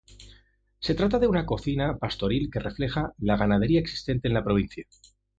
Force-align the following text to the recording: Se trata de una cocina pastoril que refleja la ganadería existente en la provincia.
Se 0.79 0.95
trata 0.95 1.19
de 1.19 1.27
una 1.27 1.45
cocina 1.45 1.95
pastoril 1.99 2.49
que 2.51 2.59
refleja 2.59 3.11
la 3.19 3.37
ganadería 3.37 3.79
existente 3.79 4.27
en 4.29 4.33
la 4.33 4.43
provincia. 4.43 4.83